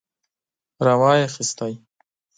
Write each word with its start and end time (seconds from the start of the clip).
را 0.85 0.93
وايي 1.01 1.25
خيست. 1.33 1.59